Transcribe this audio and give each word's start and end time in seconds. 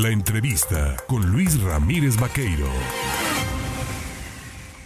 La 0.00 0.10
entrevista 0.10 0.96
con 1.08 1.28
Luis 1.32 1.60
Ramírez 1.60 2.20
Vaqueiro. 2.20 2.68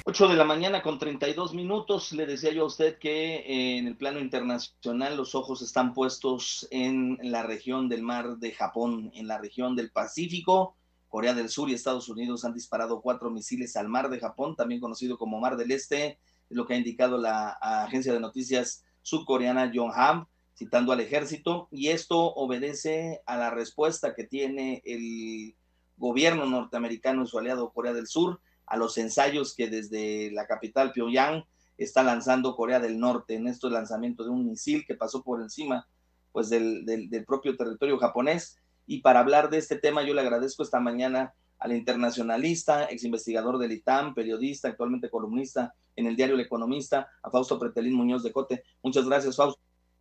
8 0.05 0.29
de 0.29 0.37
la 0.37 0.45
mañana 0.45 0.81
con 0.81 0.99
32 0.99 1.53
minutos. 1.53 2.13
Le 2.13 2.25
decía 2.25 2.51
yo 2.51 2.63
a 2.63 2.67
usted 2.67 2.99
que 2.99 3.35
eh, 3.41 3.77
en 3.77 3.89
el 3.89 3.95
plano 3.99 4.21
internacional 4.21 5.19
los 5.19 5.35
ojos 5.35 5.61
están 5.61 5.93
puestos 5.93 6.67
en 6.71 7.19
la 7.21 7.43
región 7.43 7.91
del 7.91 8.03
mar 8.03 8.39
de 8.39 8.53
Japón, 8.53 9.11
en 9.13 9.27
la 9.27 9.37
región 9.37 9.77
del 9.77 9.91
Pacífico. 9.91 10.79
Corea 11.09 11.35
del 11.35 11.51
Sur 11.51 11.69
y 11.69 11.75
Estados 11.75 12.09
Unidos 12.09 12.47
han 12.47 12.55
disparado 12.55 13.03
cuatro 13.03 13.29
misiles 13.29 13.77
al 13.77 13.91
mar 13.91 14.09
de 14.09 14.19
Japón, 14.19 14.57
también 14.57 14.81
conocido 14.81 15.19
como 15.19 15.39
Mar 15.39 15.59
del 15.59 15.73
Este, 15.73 16.21
es 16.49 16.57
lo 16.57 16.65
que 16.65 16.73
ha 16.73 16.79
indicado 16.79 17.19
la 17.19 17.51
agencia 17.61 18.15
de 18.15 18.21
noticias 18.21 18.83
subcoreana 19.03 19.71
Yonhap 19.71 20.27
citando 20.63 20.93
al 20.93 21.01
ejército, 21.01 21.67
y 21.73 21.89
esto 21.89 22.19
obedece 22.19 23.21
a 23.27 23.37
la 23.37 23.51
respuesta 23.51 24.15
que 24.15 24.23
tiene 24.23 24.81
el 24.85 25.57
gobierno 25.97 26.47
norteamericano 26.47 27.25
y 27.25 27.27
su 27.27 27.37
aliado 27.37 27.73
Corea 27.73 27.93
del 27.93 28.07
Sur 28.07 28.41
a 28.67 28.77
los 28.77 28.97
ensayos 28.97 29.57
que 29.57 29.69
desde 29.69 30.31
la 30.31 30.47
capital 30.47 30.93
Pyongyang 30.93 31.45
está 31.79 32.05
lanzando 32.05 32.55
Corea 32.55 32.79
del 32.79 33.01
Norte 33.01 33.35
en 33.35 33.49
este 33.49 33.69
lanzamiento 33.71 34.23
de 34.23 34.31
un 34.31 34.47
misil 34.47 34.85
que 34.87 34.95
pasó 34.95 35.25
por 35.25 35.43
encima 35.43 35.89
pues 36.31 36.49
del, 36.49 36.87
del, 36.87 37.25
propio 37.25 37.57
territorio 37.57 37.99
japonés. 37.99 38.57
Y 38.87 39.01
para 39.01 39.19
hablar 39.19 39.51
de 39.51 39.59
este 39.59 39.77
tema 39.77 40.05
yo 40.05 40.15
le 40.15 40.21
agradezco 40.21 40.63
esta 40.63 40.79
mañana 40.79 41.35
al 41.59 41.73
internacionalista, 41.73 42.85
ex 42.85 43.03
investigador 43.03 43.59
del 43.59 43.73
ITAM, 43.73 44.15
periodista, 44.15 44.69
actualmente 44.69 45.11
columnista 45.11 45.75
en 45.97 46.07
el 46.07 46.15
diario 46.15 46.37
El 46.37 46.41
Economista, 46.41 47.09
a 47.21 47.31
Fausto 47.31 47.59
Pretelín 47.59 47.95
Muñoz 47.95 48.23
de 48.23 48.33
Cote. 48.33 48.63
Muchas 48.81 49.07
gracias, 49.07 49.35
Fausto. 49.35 49.61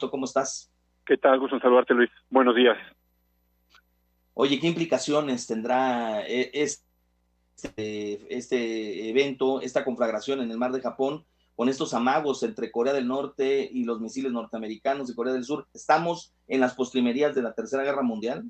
¿Cómo 0.09 0.25
estás? 0.25 0.71
¿Qué 1.05 1.17
tal? 1.17 1.39
Gusto 1.39 1.55
en 1.55 1.61
saludarte, 1.61 1.93
Luis. 1.93 2.09
Buenos 2.29 2.55
días. 2.55 2.77
Oye, 4.33 4.59
¿qué 4.59 4.67
implicaciones 4.67 5.45
tendrá 5.45 6.25
eh, 6.25 6.51
este, 6.53 8.35
este 8.35 9.09
evento, 9.09 9.61
esta 9.61 9.83
conflagración 9.83 10.41
en 10.41 10.51
el 10.51 10.57
mar 10.57 10.71
de 10.71 10.81
Japón 10.81 11.25
con 11.55 11.69
estos 11.69 11.93
amagos 11.93 12.41
entre 12.43 12.71
Corea 12.71 12.93
del 12.93 13.07
Norte 13.07 13.69
y 13.71 13.83
los 13.83 13.99
misiles 13.99 14.31
norteamericanos 14.31 15.09
y 15.09 15.15
Corea 15.15 15.33
del 15.33 15.43
Sur? 15.43 15.67
¿Estamos 15.73 16.33
en 16.47 16.61
las 16.61 16.73
postrimerías 16.73 17.35
de 17.35 17.43
la 17.43 17.53
Tercera 17.53 17.83
Guerra 17.83 18.01
Mundial? 18.01 18.45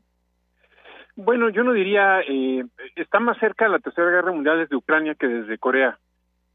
Bueno, 1.16 1.50
yo 1.50 1.64
no 1.64 1.74
diría, 1.74 2.22
eh, 2.22 2.64
está 2.96 3.20
más 3.20 3.38
cerca 3.40 3.66
de 3.66 3.72
la 3.72 3.80
Tercera 3.80 4.10
Guerra 4.10 4.32
Mundial 4.32 4.60
desde 4.60 4.76
Ucrania 4.76 5.16
que 5.16 5.28
desde 5.28 5.58
Corea, 5.58 6.00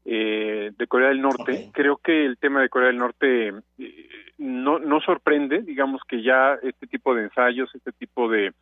eh, 0.09 0.71
de 0.77 0.87
Corea 0.87 1.09
del 1.09 1.21
Norte. 1.21 1.69
Creo 1.73 1.97
que 1.97 2.25
el 2.25 2.37
tema 2.37 2.61
de 2.61 2.69
Corea 2.69 2.87
del 2.87 2.97
Norte 2.97 3.49
eh, 3.77 4.09
no, 4.37 4.79
no 4.79 5.01
sorprende, 5.01 5.61
digamos 5.63 6.01
que 6.07 6.23
ya 6.23 6.57
este 6.63 6.87
tipo 6.87 7.13
de 7.13 7.23
ensayos, 7.23 7.69
este 7.75 7.91
tipo 7.91 8.29
de, 8.29 8.53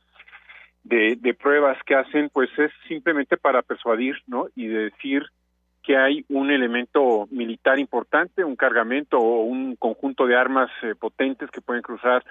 de, 0.83 1.33
pruebas 1.35 1.77
que 1.85 1.93
hacen, 1.93 2.29
pues 2.33 2.49
es 2.57 2.71
simplemente 2.87 3.37
para 3.37 3.61
persuadir, 3.61 4.15
¿no? 4.25 4.47
Y 4.55 4.65
decir 4.65 5.23
que 5.83 5.97
hay 5.97 6.25
un 6.29 6.49
elemento 6.49 7.27
militar 7.29 7.77
importante, 7.77 8.43
un 8.43 8.55
cargamento 8.55 9.19
o 9.19 9.43
un 9.43 9.75
conjunto 9.75 10.25
de 10.25 10.35
armas 10.35 10.71
eh, 10.81 10.95
potentes 10.99 11.51
que 11.51 11.61
pueden 11.61 11.83
cruzar 11.83 12.25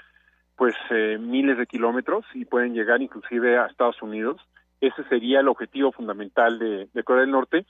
pues 0.56 0.74
eh, 0.90 1.18
miles 1.20 1.56
de 1.56 1.66
kilómetros 1.66 2.24
y 2.34 2.46
pueden 2.46 2.74
llegar 2.74 3.00
inclusive 3.00 3.58
a 3.58 3.66
Estados 3.66 4.02
Unidos. 4.02 4.40
Ese 4.80 5.04
sería 5.04 5.38
el 5.38 5.46
objetivo 5.46 5.92
fundamental 5.92 6.58
de, 6.58 6.88
de 6.92 7.02
Corea 7.04 7.22
del 7.22 7.30
Norte. 7.30 7.64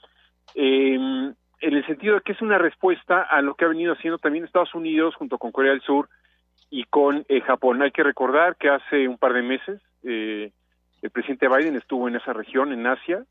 Eh, 0.53 1.33
en 1.65 1.73
el 1.73 1.85
sentido 1.85 2.15
de 2.15 2.21
que 2.21 2.33
es 2.33 2.41
una 2.41 2.57
respuesta 2.57 3.21
a 3.23 3.41
lo 3.41 3.55
que 3.55 3.65
ha 3.65 3.69
venido 3.69 3.93
haciendo 3.93 4.17
también 4.17 4.45
Estados 4.45 4.75
Unidos 4.75 5.15
junto 5.15 5.37
con 5.37 5.51
Corea 5.51 5.71
del 5.71 5.81
Sur 5.81 6.09
y 6.69 6.83
con 6.85 7.25
eh, 7.27 7.41
Japón. 7.41 7.81
Hay 7.81 7.91
que 7.91 8.03
recordar 8.03 8.55
que 8.57 8.69
hace 8.69 9.07
un 9.07 9.17
par 9.17 9.33
de 9.33 9.41
meses 9.41 9.81
eh, 10.03 10.51
el 11.01 11.09
presidente 11.09 11.47
Biden 11.47 11.75
estuvo 11.75 12.07
en 12.07 12.15
esa 12.15 12.33
región, 12.33 12.71
en 12.71 12.85
Asia, 12.85 13.23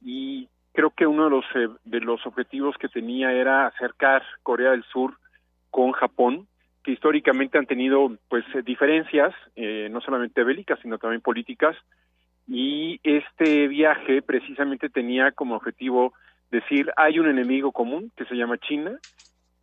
y 0.00 0.48
creo 0.72 0.90
que 0.90 1.06
uno 1.06 1.24
de 1.24 1.30
los 1.30 1.44
eh, 1.54 1.68
de 1.84 2.00
los 2.00 2.24
objetivos 2.26 2.76
que 2.78 2.88
tenía 2.88 3.32
era 3.32 3.66
acercar 3.66 4.22
Corea 4.42 4.70
del 4.70 4.84
Sur 4.84 5.16
con 5.70 5.92
Japón, 5.92 6.46
que 6.84 6.92
históricamente 6.92 7.58
han 7.58 7.66
tenido 7.66 8.16
pues 8.28 8.44
diferencias, 8.64 9.32
no 9.56 10.00
solamente 10.00 10.42
bélicas, 10.42 10.78
sino 10.82 10.98
también 10.98 11.22
políticas, 11.22 11.76
y 12.48 13.00
este 13.04 13.68
viaje 13.68 14.20
precisamente 14.20 14.88
tenía 14.88 15.30
como 15.30 15.54
objetivo 15.54 16.12
decir 16.52 16.92
hay 16.96 17.18
un 17.18 17.28
enemigo 17.28 17.72
común 17.72 18.12
que 18.16 18.26
se 18.26 18.36
llama 18.36 18.58
China 18.58 18.92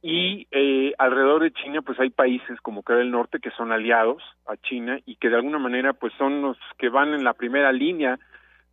y 0.02 0.48
eh, 0.52 0.94
alrededor 0.98 1.44
de 1.44 1.52
China 1.52 1.82
pues 1.82 2.00
hay 2.00 2.10
países 2.10 2.60
como 2.62 2.84
Corea 2.84 3.00
del 3.00 3.12
Norte 3.12 3.40
que 3.40 3.52
son 3.52 3.72
aliados 3.72 4.22
a 4.48 4.58
China 4.58 5.00
y 5.06 5.16
que 5.16 5.30
de 5.30 5.36
alguna 5.36 5.60
manera 5.60 5.94
pues 5.94 6.12
son 6.18 6.42
los 6.42 6.58
que 6.78 6.90
van 6.90 7.14
en 7.14 7.24
la 7.24 7.34
primera 7.34 7.72
línea 7.72 8.20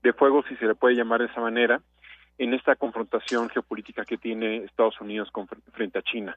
de 0.02 0.12
fuego 0.14 0.42
si 0.48 0.56
se 0.56 0.66
le 0.66 0.74
puede 0.74 0.96
llamar 0.96 1.20
de 1.20 1.26
esa 1.26 1.40
manera 1.40 1.80
en 2.38 2.54
esta 2.54 2.74
confrontación 2.74 3.48
geopolítica 3.50 4.04
que 4.04 4.16
tiene 4.16 4.64
Estados 4.64 5.00
Unidos 5.00 5.30
con, 5.30 5.46
frente 5.72 5.98
a 5.98 6.02
China. 6.02 6.36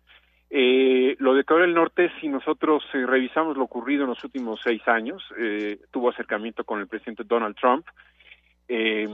Eh, 0.50 1.16
lo 1.20 1.34
de 1.36 1.44
Corea 1.44 1.66
del 1.66 1.76
Norte, 1.76 2.12
si 2.20 2.28
nosotros 2.28 2.84
eh, 2.94 3.06
revisamos 3.06 3.56
lo 3.56 3.66
ocurrido 3.66 4.04
en 4.04 4.10
los 4.10 4.24
últimos 4.24 4.60
seis 4.64 4.82
años, 4.88 5.22
eh, 5.38 5.80
tuvo 5.92 6.10
acercamiento 6.10 6.64
con 6.64 6.80
el 6.80 6.88
presidente 6.88 7.24
Donald 7.26 7.56
Trump, 7.56 7.86
eh, 8.68 9.08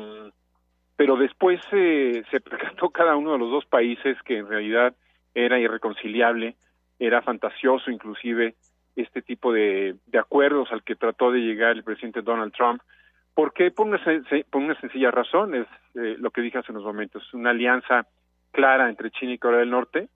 pero 0.95 1.17
después 1.17 1.61
eh, 1.71 2.23
se 2.31 2.39
percató 2.41 2.89
cada 2.89 3.15
uno 3.15 3.33
de 3.33 3.39
los 3.39 3.51
dos 3.51 3.65
países 3.65 4.17
que 4.23 4.37
en 4.37 4.47
realidad 4.47 4.95
era 5.33 5.59
irreconciliable, 5.59 6.55
era 6.99 7.21
fantasioso 7.21 7.91
inclusive 7.91 8.55
este 8.95 9.21
tipo 9.21 9.51
de, 9.51 9.95
de 10.05 10.19
acuerdos 10.19 10.71
al 10.71 10.83
que 10.83 10.95
trató 10.95 11.31
de 11.31 11.39
llegar 11.39 11.71
el 11.71 11.83
presidente 11.83 12.21
Donald 12.21 12.53
Trump. 12.53 12.81
¿Por 13.33 13.51
qué? 13.51 13.69
Por 13.69 13.87
una, 13.87 13.99
por 14.49 14.61
una 14.61 14.79
sencilla 14.79 15.11
razón, 15.11 15.55
es 15.55 15.67
eh, 15.95 16.15
lo 16.17 16.31
que 16.31 16.41
dije 16.41 16.59
hace 16.59 16.71
unos 16.71 16.85
momentos, 16.85 17.33
una 17.33 17.49
alianza 17.49 18.07
clara 18.51 18.87
entre 18.87 19.11
China 19.11 19.33
y 19.33 19.37
Corea 19.37 19.59
del 19.59 19.71
Norte, 19.71 20.07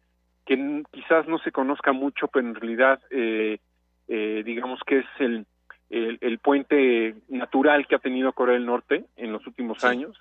que 0.46 0.84
quizás 0.92 1.28
no 1.28 1.38
se 1.40 1.52
conozca 1.52 1.92
mucho, 1.92 2.30
pero 2.30 2.48
en 2.48 2.56
realidad 2.56 3.02
eh, 3.12 3.60
eh, 4.08 4.42
digamos 4.46 4.80
que 4.86 5.00
es 5.00 5.06
el, 5.20 5.46
el, 5.90 6.18
el, 6.22 6.40
puente 6.40 7.16
natural 7.28 7.86
que 7.88 7.96
ha 7.96 8.00
tenido 8.00 8.32
Corea 8.32 8.54
del 8.54 8.66
Norte 8.66 9.04
en 9.18 9.34
los 9.34 9.46
últimos 9.46 9.84
años 9.84 10.18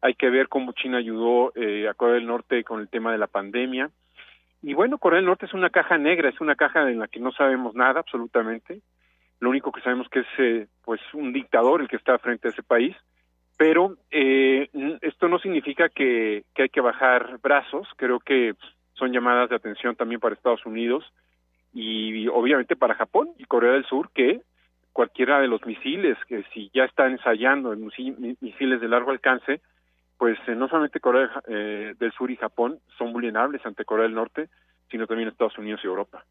hay 0.00 0.14
que 0.14 0.30
ver 0.30 0.48
cómo 0.48 0.72
China 0.72 0.98
ayudó 0.98 1.52
eh, 1.54 1.88
a 1.88 1.94
Corea 1.94 2.16
del 2.16 2.26
Norte 2.26 2.64
con 2.64 2.80
el 2.80 2.88
tema 2.88 3.12
de 3.12 3.18
la 3.18 3.26
pandemia. 3.26 3.90
Y 4.62 4.74
bueno, 4.74 4.98
Corea 4.98 5.18
del 5.18 5.26
Norte 5.26 5.46
es 5.46 5.54
una 5.54 5.70
caja 5.70 5.98
negra, 5.98 6.28
es 6.28 6.40
una 6.40 6.56
caja 6.56 6.88
en 6.90 6.98
la 6.98 7.08
que 7.08 7.20
no 7.20 7.32
sabemos 7.32 7.74
nada 7.74 8.00
absolutamente. 8.00 8.80
Lo 9.40 9.50
único 9.50 9.70
que 9.70 9.80
sabemos 9.80 10.08
que 10.08 10.20
es 10.20 10.26
eh, 10.38 10.66
pues 10.84 11.00
un 11.12 11.32
dictador 11.32 11.80
el 11.80 11.88
que 11.88 11.96
está 11.96 12.18
frente 12.18 12.48
a 12.48 12.50
ese 12.50 12.62
país. 12.62 12.96
Pero 13.56 13.96
eh, 14.10 14.68
esto 15.00 15.28
no 15.28 15.38
significa 15.38 15.88
que, 15.88 16.44
que 16.54 16.62
hay 16.62 16.68
que 16.68 16.80
bajar 16.80 17.38
brazos. 17.42 17.88
Creo 17.96 18.20
que 18.20 18.54
son 18.94 19.12
llamadas 19.12 19.50
de 19.50 19.56
atención 19.56 19.96
también 19.96 20.20
para 20.20 20.34
Estados 20.34 20.64
Unidos 20.66 21.04
y 21.72 22.26
obviamente 22.28 22.76
para 22.76 22.94
Japón 22.94 23.30
y 23.38 23.44
Corea 23.44 23.72
del 23.72 23.84
Sur 23.84 24.10
que 24.12 24.40
cualquiera 24.92 25.40
de 25.40 25.48
los 25.48 25.64
misiles 25.64 26.16
que 26.26 26.42
si 26.52 26.70
ya 26.74 26.84
están 26.84 27.12
ensayando 27.12 27.74
misiles 27.76 28.80
de 28.80 28.88
largo 28.88 29.10
alcance 29.10 29.60
pues 30.18 30.36
eh, 30.48 30.54
no 30.54 30.68
solamente 30.68 31.00
Corea 31.00 31.30
eh, 31.46 31.94
del 31.98 32.12
Sur 32.12 32.30
y 32.30 32.36
Japón 32.36 32.80
son 32.98 33.12
vulnerables 33.12 33.64
ante 33.64 33.84
Corea 33.84 34.04
del 34.04 34.14
Norte, 34.14 34.50
sino 34.90 35.06
también 35.06 35.28
Estados 35.28 35.56
Unidos 35.58 35.80
y 35.82 35.86
Europa. 35.86 36.24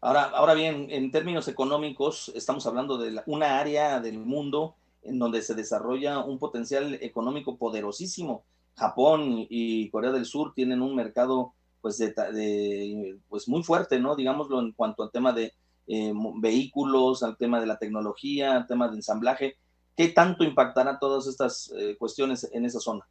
Ahora, 0.00 0.24
ahora 0.24 0.54
bien, 0.54 0.86
en 0.90 1.10
términos 1.10 1.48
económicos, 1.48 2.30
estamos 2.34 2.66
hablando 2.66 2.98
de 2.98 3.20
una 3.26 3.58
área 3.58 3.98
del 4.00 4.18
mundo 4.18 4.76
en 5.02 5.18
donde 5.18 5.42
se 5.42 5.54
desarrolla 5.54 6.20
un 6.20 6.38
potencial 6.38 6.98
económico 7.00 7.56
poderosísimo. 7.56 8.44
Japón 8.76 9.46
y 9.48 9.90
Corea 9.90 10.12
del 10.12 10.24
Sur 10.24 10.54
tienen 10.54 10.82
un 10.82 10.94
mercado 10.94 11.54
pues 11.80 11.98
de, 11.98 13.18
pues 13.28 13.48
muy 13.48 13.62
fuerte, 13.62 13.98
¿no? 13.98 14.14
Digámoslo 14.14 14.60
en 14.60 14.72
cuanto 14.72 15.02
al 15.02 15.10
tema 15.10 15.32
de 15.32 15.52
eh, 15.86 16.12
vehículos, 16.36 17.22
al 17.22 17.36
tema 17.36 17.60
de 17.60 17.66
la 17.66 17.78
tecnología, 17.78 18.54
al 18.54 18.66
tema 18.66 18.88
de 18.88 18.96
ensamblaje. 18.96 19.56
¿Qué 19.98 20.10
tanto 20.10 20.44
impactará 20.44 21.00
todas 21.00 21.26
estas 21.26 21.74
eh, 21.76 21.96
cuestiones 21.98 22.48
en 22.54 22.64
esa 22.64 22.78
zona? 22.78 23.04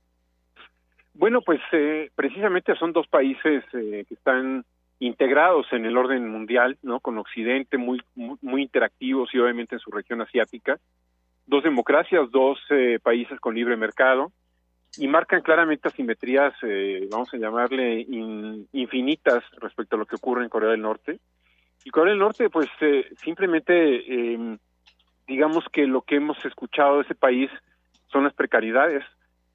Bueno, 1.14 1.42
pues 1.42 1.60
eh, 1.74 2.10
precisamente 2.16 2.78
son 2.78 2.94
dos 2.94 3.06
países 3.10 3.66
eh, 3.74 4.06
que 4.08 4.14
están 4.14 4.64
integrados 5.00 5.66
en 5.74 5.86
el 5.86 5.98
orden 5.98 6.30
mundial, 6.30 6.78
¿no? 6.84 7.02
Con 7.02 7.18
Occidente, 7.18 7.78
muy, 7.78 8.02
muy, 8.16 8.62
interactivos 8.62 9.30
y 9.34 9.38
obviamente 9.38 9.76
en 9.76 9.80
su 9.80 9.92
región 9.92 10.22
asiática. 10.22 10.80
Dos 11.46 11.64
democracias, 11.64 12.32
dos 12.32 12.58
países 13.04 13.38
con 13.42 13.56
libre 13.56 13.76
mercado 13.76 14.32
y 14.98 15.10
marcan 15.10 15.42
claramente 15.42 15.90
asimetrías, 15.90 16.54
vamos 17.12 17.34
a 17.34 17.38
llamarle 17.38 18.06
infinitas 18.72 19.44
respecto 19.60 19.98
a 19.98 20.00
lo 20.00 20.06
que 20.06 20.16
ocurre 20.16 20.44
en 20.44 20.50
Corea 20.50 20.72
del 20.72 20.82
Norte. 20.82 21.20
Y 21.84 21.90
Corea 21.90 22.12
del 22.12 22.20
Norte, 22.20 22.50
pues 22.50 22.70
simplemente 23.22 24.34
em, 24.34 24.58
digamos 25.28 25.66
que 25.72 25.86
lo 25.86 26.02
que 26.02 26.16
hemos 26.16 26.44
escuchado 26.46 26.98
de 26.98 27.04
ese 27.04 27.16
país 27.16 27.52
son 28.08 28.24
las 28.24 28.34
precariedades, 28.34 29.04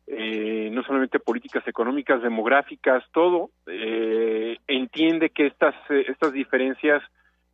eh, 0.07 0.69
no 0.73 0.83
solamente 0.83 1.19
políticas 1.19 1.67
económicas, 1.67 2.23
demográficas, 2.23 3.05
todo. 3.13 3.51
Eh, 3.67 4.59
entiende 4.67 5.31
que 5.31 5.47
estas, 5.47 5.75
eh, 5.91 6.05
estas 6.09 6.33
diferencias 6.33 7.03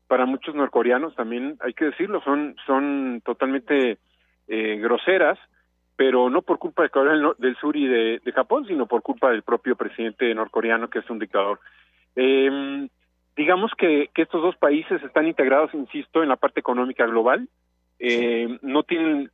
para 0.07 0.27
muchos 0.27 0.55
norcoreanos 0.55 1.15
también 1.15 1.57
hay 1.61 1.75
que 1.75 1.85
decirlo 1.85 2.23
son 2.23 2.57
son 2.67 3.21
totalmente 3.25 3.99
groseras, 4.47 5.39
pero 5.99 6.31
no 6.31 6.41
por 6.41 6.59
culpa 6.59 6.85
de 6.85 6.91
Corea 6.91 7.35
del 7.39 7.57
Sur 7.57 7.77
y 7.77 7.87
de, 7.87 8.33
Japón, 8.33 8.65
sino 8.67 8.87
por 8.87 9.03
culpa 9.03 9.31
del 9.31 9.43
propio 9.43 9.75
presidente 9.77 10.33
norcoreano, 10.33 10.89
que 10.89 11.01
es 11.01 11.11
un 11.11 11.19
dictador. 11.19 11.59
Eh, 12.17 12.89
digamos 13.37 13.73
que, 13.77 14.09
que, 14.15 14.23
estos 14.23 14.41
dos 14.41 14.57
países 14.57 15.03
están 15.03 15.27
integrados, 15.27 15.75
insisto, 15.75 16.23
en 16.23 16.29
la 16.29 16.37
parte 16.37 16.61
económica 16.61 17.05
global. 17.05 17.49
Eh, 17.99 18.59
no 18.63 18.83
tienen, 18.85 19.31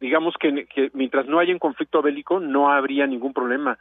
digamos 0.00 0.34
que, 0.40 0.66
que, 0.66 0.90
mientras 0.94 1.26
no 1.26 1.38
haya 1.38 1.52
un 1.52 1.58
conflicto 1.58 2.02
bélico, 2.02 2.40
no 2.40 2.70
habría 2.70 3.06
ningún 3.06 3.32
problema 3.32 3.78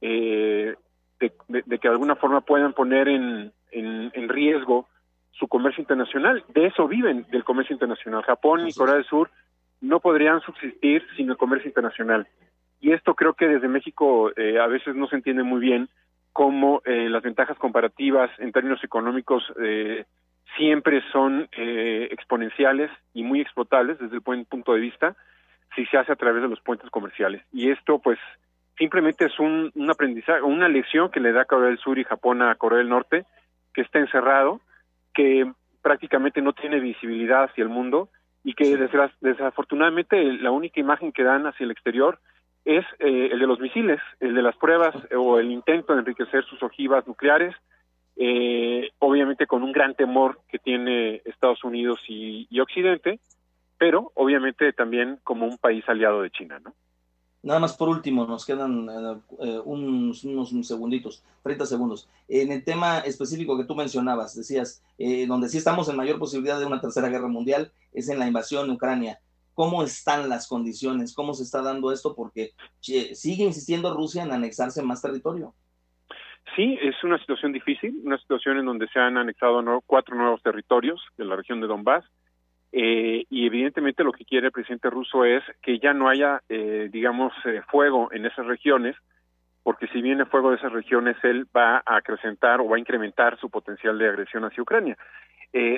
eh, 0.00 0.74
de, 1.20 1.32
de, 1.48 1.78
que 1.78 1.88
de 1.88 1.92
alguna 1.92 2.16
forma 2.16 2.40
puedan 2.40 2.72
poner 2.72 3.08
en, 3.08 3.52
en, 3.70 4.10
en 4.12 4.28
riesgo 4.28 4.88
su 5.32 5.48
comercio 5.48 5.82
internacional. 5.82 6.44
De 6.48 6.66
eso 6.66 6.88
viven, 6.88 7.26
del 7.30 7.44
comercio 7.44 7.74
internacional. 7.74 8.22
Japón 8.22 8.66
y 8.66 8.72
Corea 8.72 8.94
del 8.96 9.04
Sur 9.04 9.30
no 9.80 10.00
podrían 10.00 10.40
subsistir 10.40 11.06
sin 11.16 11.30
el 11.30 11.36
comercio 11.36 11.68
internacional. 11.68 12.26
Y 12.80 12.92
esto 12.92 13.14
creo 13.14 13.34
que 13.34 13.46
desde 13.46 13.68
México 13.68 14.30
eh, 14.36 14.58
a 14.58 14.66
veces 14.66 14.94
no 14.94 15.06
se 15.08 15.16
entiende 15.16 15.42
muy 15.42 15.60
bien 15.60 15.88
cómo 16.32 16.82
eh, 16.84 17.08
las 17.08 17.22
ventajas 17.22 17.56
comparativas 17.58 18.30
en 18.38 18.52
términos 18.52 18.82
económicos 18.84 19.42
eh, 19.62 20.04
siempre 20.56 21.02
son 21.12 21.48
exponenciales 21.52 22.90
y 23.12 23.22
muy 23.22 23.40
explotables 23.40 23.98
desde 23.98 24.14
el 24.14 24.20
buen 24.20 24.44
punto 24.44 24.72
de 24.74 24.80
vista 24.80 25.16
si 25.74 25.84
se 25.86 25.98
hace 25.98 26.12
a 26.12 26.16
través 26.16 26.42
de 26.42 26.48
los 26.48 26.60
puentes 26.60 26.88
comerciales. 26.90 27.42
Y 27.52 27.70
esto 27.70 27.98
pues 27.98 28.18
simplemente 28.78 29.26
es 29.26 29.38
un, 29.38 29.70
un 29.74 29.90
aprendizaje, 29.90 30.42
una 30.42 30.68
lección 30.68 31.10
que 31.10 31.20
le 31.20 31.32
da 31.32 31.44
Corea 31.44 31.68
del 31.68 31.78
Sur 31.78 31.98
y 31.98 32.04
Japón 32.04 32.42
a 32.42 32.54
Corea 32.54 32.78
del 32.78 32.88
Norte, 32.88 33.24
que 33.74 33.82
está 33.82 33.98
encerrado 33.98 34.60
que 35.14 35.50
prácticamente 35.82 36.42
no 36.42 36.52
tiene 36.52 36.80
visibilidad 36.80 37.44
hacia 37.44 37.62
el 37.62 37.70
mundo 37.70 38.08
y 38.42 38.54
que 38.54 38.76
desafortunadamente 39.20 40.22
la 40.34 40.50
única 40.50 40.78
imagen 40.78 41.12
que 41.12 41.24
dan 41.24 41.46
hacia 41.46 41.64
el 41.64 41.70
exterior 41.70 42.18
es 42.64 42.84
eh, 42.98 43.30
el 43.32 43.38
de 43.38 43.46
los 43.46 43.60
misiles, 43.60 44.00
el 44.20 44.34
de 44.34 44.42
las 44.42 44.56
pruebas 44.56 44.94
o 45.16 45.38
el 45.38 45.50
intento 45.50 45.92
de 45.92 46.00
enriquecer 46.00 46.44
sus 46.44 46.62
ojivas 46.62 47.06
nucleares, 47.06 47.54
eh, 48.16 48.90
obviamente 48.98 49.46
con 49.46 49.62
un 49.62 49.72
gran 49.72 49.94
temor 49.94 50.40
que 50.48 50.58
tiene 50.58 51.20
Estados 51.24 51.62
Unidos 51.64 52.00
y, 52.08 52.48
Occidente, 52.60 53.20
pero 53.78 54.10
obviamente 54.14 54.72
también 54.72 55.18
como 55.22 55.46
un 55.46 55.58
país 55.58 55.84
aliado 55.86 56.22
de 56.22 56.30
China, 56.30 56.58
¿no? 56.58 56.74
Nada 57.42 57.60
más 57.60 57.76
por 57.76 57.88
último, 57.88 58.26
nos 58.26 58.44
quedan 58.44 58.88
eh, 58.88 59.20
eh, 59.40 59.60
unos, 59.64 60.24
unos, 60.24 60.66
segunditos, 60.66 61.22
30 61.44 61.66
segundos. 61.66 62.08
En 62.26 62.50
el 62.50 62.64
tema 62.64 62.98
específico 63.00 63.56
que 63.56 63.64
tú 63.64 63.76
mencionabas, 63.76 64.34
decías, 64.34 64.82
eh, 64.98 65.26
donde 65.28 65.48
sí 65.48 65.58
estamos 65.58 65.88
en 65.88 65.96
mayor 65.96 66.18
posibilidad 66.18 66.58
de 66.58 66.66
una 66.66 66.80
tercera 66.80 67.08
guerra 67.08 67.28
mundial, 67.28 67.70
es 67.92 68.08
en 68.08 68.18
la 68.18 68.26
invasión 68.26 68.66
de 68.66 68.74
Ucrania. 68.74 69.20
¿Cómo 69.54 69.84
están 69.84 70.28
las 70.28 70.48
condiciones? 70.48 71.14
¿Cómo 71.14 71.34
se 71.34 71.44
está 71.44 71.62
dando 71.62 71.92
esto? 71.92 72.16
Porque 72.16 72.52
sigue 72.80 73.44
insistiendo 73.44 73.94
Rusia 73.94 74.24
en 74.24 74.32
anexarse 74.32 74.82
más 74.82 75.00
territorio. 75.00 75.54
Sí, 76.54 76.78
es 76.80 77.02
una 77.02 77.18
situación 77.18 77.52
difícil, 77.52 78.00
una 78.04 78.18
situación 78.18 78.58
en 78.58 78.66
donde 78.66 78.88
se 78.88 79.00
han 79.00 79.18
anexado 79.18 79.62
cuatro 79.84 80.14
nuevos 80.14 80.42
territorios 80.42 81.02
de 81.16 81.24
la 81.24 81.36
región 81.36 81.60
de 81.60 81.66
Donbass 81.66 82.04
eh, 82.78 83.24
y 83.30 83.46
evidentemente 83.46 84.04
lo 84.04 84.12
que 84.12 84.24
quiere 84.24 84.48
el 84.48 84.52
presidente 84.52 84.90
ruso 84.90 85.24
es 85.24 85.42
que 85.62 85.78
ya 85.78 85.94
no 85.94 86.10
haya, 86.10 86.42
eh, 86.48 86.88
digamos, 86.92 87.32
eh, 87.46 87.62
fuego 87.70 88.10
en 88.12 88.26
esas 88.26 88.46
regiones, 88.46 88.96
porque 89.62 89.86
si 89.88 90.02
viene 90.02 90.26
fuego 90.26 90.50
de 90.50 90.56
esas 90.56 90.72
regiones, 90.72 91.16
él 91.22 91.46
va 91.56 91.82
a 91.86 91.96
acrecentar 91.96 92.60
o 92.60 92.68
va 92.68 92.76
a 92.76 92.80
incrementar 92.80 93.38
su 93.38 93.48
potencial 93.50 93.98
de 93.98 94.08
agresión 94.08 94.44
hacia 94.44 94.62
Ucrania. 94.62 94.96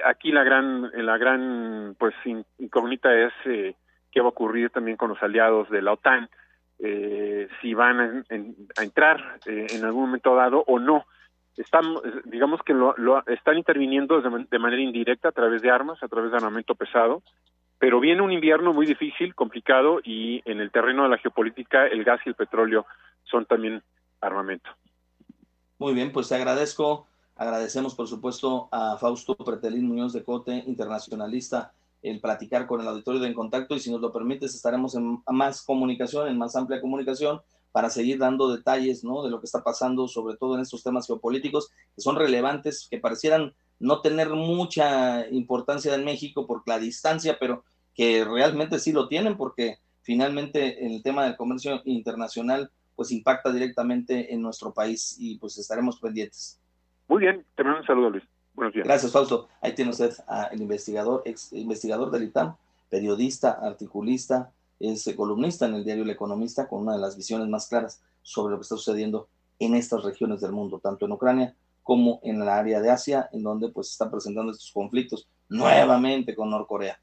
aquí 0.05 0.33
la 0.33 0.43
gran, 0.43 0.91
la 0.93 1.17
gran, 1.19 1.95
pues, 1.99 2.15
incógnita 2.59 3.17
es 3.17 3.33
qué 3.45 4.21
va 4.21 4.27
a 4.27 4.31
ocurrir 4.31 4.71
también 4.71 4.97
con 4.97 5.11
los 5.11 5.23
aliados 5.23 5.71
de 5.71 5.83
la 5.83 5.93
OTAN, 5.93 6.29
si 6.79 7.75
van 7.75 8.25
a 8.29 8.83
entrar 8.83 9.41
en 9.47 9.85
algún 9.85 10.03
momento 10.03 10.35
dado 10.35 10.65
o 10.67 10.79
no 10.79 11.07
están, 11.61 11.85
digamos 12.25 12.61
que 12.63 12.73
lo, 12.73 12.95
están 13.27 13.59
interviniendo 13.59 14.21
de, 14.21 14.59
manera 14.59 14.83
indirecta 14.83 15.29
a 15.29 15.33
través 15.33 15.63
de 15.63 15.71
armas, 15.71 16.03
a 16.03 16.09
través 16.09 16.31
de 16.31 16.37
armamento 16.37 16.75
pesado, 16.75 17.23
pero 17.79 18.01
viene 18.01 18.23
un 18.23 18.33
invierno 18.33 18.73
muy 18.73 18.87
difícil, 18.87 19.35
complicado 19.35 20.01
y 20.03 20.43
en 20.45 20.61
el 20.61 20.71
terreno 20.71 21.05
de 21.05 21.11
la 21.11 21.19
geopolítica 21.19 21.87
el 21.87 22.05
gas 22.05 22.21
y 22.25 22.29
el 22.29 22.35
petróleo 22.35 22.87
son 23.25 23.45
también 23.47 23.83
armamento. 24.21 24.71
Muy 25.79 25.95
bien, 25.95 26.13
pues 26.13 26.29
te 26.29 26.35
agradezco, 26.35 27.07
agradecemos 27.37 27.95
por 27.95 28.09
supuesto 28.09 28.69
a 28.73 28.97
Fausto 28.97 29.37
Pretelín 29.37 29.87
Muñoz 29.87 30.13
de 30.13 30.25
Cote, 30.25 30.65
internacionalista, 30.67 31.73
el 32.11 32.21
platicar 32.21 32.67
con 32.67 32.81
el 32.81 32.89
auditorio 32.89 33.21
de 33.21 33.29
En 33.29 33.35
Contacto 33.35 33.75
y 33.75 33.81
si 33.81 33.91
nos 33.91 34.01
lo 34.01 34.13
permites 34.13 34.55
estaremos 34.55 34.95
en 34.95 35.23
más 35.27 35.63
comunicación, 35.63 36.29
en 36.29 36.39
más 36.39 36.57
amplia 36.57 36.81
comunicación 36.81 37.41
para 37.73 37.91
seguir 37.91 38.19
dando 38.19 38.55
detalles 38.55 39.05
¿no? 39.05 39.23
de 39.23 39.31
lo 39.31 39.41
que 39.41 39.47
está 39.47 39.63
pasando, 39.63 40.09
sobre 40.09 40.37
todo 40.37 40.55
en 40.55 40.63
estos 40.63 40.83
temas 40.83 41.07
geopolíticos 41.07 41.71
que 41.95 42.01
son 42.01 42.17
relevantes, 42.17 42.89
que 42.91 42.99
parecieran 42.99 43.55
no 43.79 44.01
tener 44.01 44.31
mucha 44.31 45.29
importancia 45.29 45.95
en 45.95 46.05
México 46.05 46.47
por 46.47 46.63
la 46.67 46.79
distancia, 46.79 47.37
pero 47.39 47.65
que 47.95 48.25
realmente 48.25 48.79
sí 48.79 48.93
lo 48.93 49.09
tienen 49.09 49.37
porque 49.37 49.79
finalmente 50.03 50.87
el 50.87 51.03
tema 51.03 51.25
del 51.25 51.37
comercio 51.37 51.83
internacional 51.85 52.71
pues 52.97 53.13
impacta 53.13 53.53
directamente 53.53 54.35
en 54.35 54.43
nuestro 54.43 54.73
país 54.73 55.17
y 55.19 55.39
pues 55.39 55.57
estaremos 55.59 56.01
pendientes. 56.01 56.61
Muy 57.07 57.21
bien, 57.21 57.45
te 57.55 57.63
mando 57.63 57.81
un 57.81 57.87
saludo 57.87 58.11
Luis. 58.11 58.25
Gracias 58.59 59.13
Fausto. 59.13 59.49
Ahí 59.61 59.75
tiene 59.75 59.91
usted 59.91 60.13
al 60.27 60.61
investigador, 60.61 61.23
ex 61.25 61.53
investigador 61.53 62.11
del 62.11 62.25
ITAM, 62.25 62.57
periodista, 62.89 63.53
articulista, 63.53 64.53
es 64.81 65.13
columnista 65.17 65.67
en 65.67 65.75
el 65.75 65.85
diario 65.85 66.05
El 66.05 66.11
Economista 66.11 66.69
con 66.69 66.83
una 66.83 66.93
de 66.93 67.01
las 67.01 67.17
visiones 67.17 67.49
más 67.49 67.67
claras 67.67 68.01
sobre 68.23 68.53
lo 68.53 68.59
que 68.59 68.63
está 68.63 68.77
sucediendo 68.77 69.29
en 69.59 69.75
estas 69.75 70.05
regiones 70.05 70.41
del 70.41 70.53
mundo, 70.53 70.79
tanto 70.79 71.07
en 71.07 71.13
Ucrania 71.13 71.57
como 71.83 72.21
en 72.23 72.39
la 72.45 72.59
área 72.59 72.81
de 72.81 72.91
Asia, 72.91 73.29
en 73.33 73.43
donde 73.43 73.71
pues 73.71 73.91
están 73.91 74.11
presentando 74.11 74.53
estos 74.53 74.71
conflictos 74.73 75.27
nuevamente 75.49 76.35
con 76.35 76.51
Norcorea. 76.51 77.01